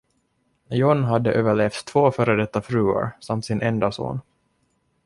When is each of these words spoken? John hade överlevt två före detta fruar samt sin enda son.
John 0.71 1.03
hade 1.03 1.31
överlevt 1.31 1.85
två 1.85 2.11
före 2.11 2.35
detta 2.35 2.61
fruar 2.61 3.17
samt 3.19 3.45
sin 3.45 3.61
enda 3.61 3.91
son. 3.91 4.19